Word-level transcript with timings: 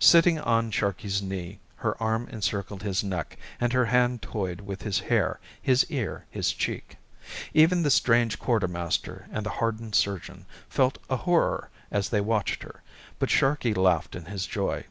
Sitting 0.00 0.40
on 0.40 0.72
Sharkey's 0.72 1.22
knee, 1.22 1.60
her 1.76 1.96
arm 2.02 2.28
encircled 2.32 2.82
his 2.82 3.04
neck, 3.04 3.36
and 3.60 3.72
her 3.72 3.84
hand 3.84 4.20
toyed 4.20 4.60
with 4.62 4.82
his 4.82 4.98
hair, 4.98 5.38
his 5.62 5.86
ear, 5.88 6.24
his 6.32 6.50
cheek. 6.52 6.96
Even 7.54 7.84
the 7.84 7.90
strange 7.92 8.40
quartermaster 8.40 9.28
and 9.30 9.46
the 9.46 9.50
hardened 9.62 9.94
surgeon 9.94 10.46
felt 10.68 10.98
a 11.08 11.18
horror 11.18 11.70
as 11.92 12.08
they 12.08 12.20
watched 12.20 12.64
her, 12.64 12.82
but 13.20 13.30
Sharkey 13.30 13.72
laughed 13.72 14.16
in 14.16 14.24
his 14.24 14.46
joy. 14.46 14.82